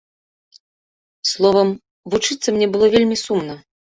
Словам, 1.33 1.69
вучыцца 2.13 2.49
мне 2.57 2.67
было 2.77 2.85
вельмі 2.99 3.17
сумна. 3.25 3.59